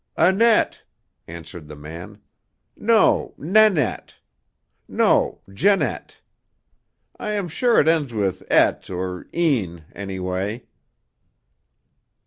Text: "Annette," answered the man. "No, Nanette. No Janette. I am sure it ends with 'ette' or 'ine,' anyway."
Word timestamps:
"Annette," 0.17 0.81
answered 1.27 1.67
the 1.67 1.75
man. 1.75 2.23
"No, 2.75 3.35
Nanette. 3.37 4.15
No 4.87 5.41
Janette. 5.53 6.21
I 7.19 7.33
am 7.33 7.47
sure 7.47 7.79
it 7.79 7.87
ends 7.87 8.11
with 8.11 8.41
'ette' 8.49 8.89
or 8.89 9.27
'ine,' 9.31 9.85
anyway." 9.93 10.63